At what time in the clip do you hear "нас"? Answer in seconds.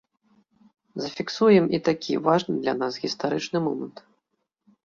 2.81-2.93